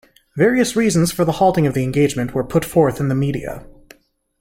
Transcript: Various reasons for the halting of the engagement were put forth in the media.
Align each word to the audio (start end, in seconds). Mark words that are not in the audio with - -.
Various 0.35 0.75
reasons 0.75 1.11
for 1.11 1.25
the 1.25 1.33
halting 1.33 1.67
of 1.67 1.75
the 1.75 1.83
engagement 1.83 2.33
were 2.33 2.43
put 2.43 2.65
forth 2.65 2.99
in 2.99 3.07
the 3.07 3.13
media. 3.13 3.67